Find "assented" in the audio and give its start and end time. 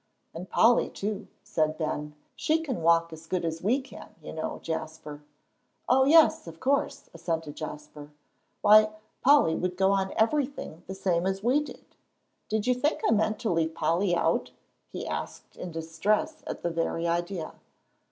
7.13-7.55